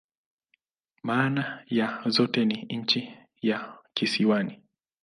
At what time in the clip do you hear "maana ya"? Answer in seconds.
1.03-2.01